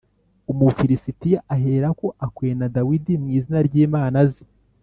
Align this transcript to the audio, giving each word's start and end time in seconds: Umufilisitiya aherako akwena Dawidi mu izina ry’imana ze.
Umufilisitiya 0.51 1.39
aherako 1.55 2.07
akwena 2.25 2.65
Dawidi 2.75 3.13
mu 3.21 3.27
izina 3.37 3.59
ry’imana 3.67 4.19
ze. 4.31 4.43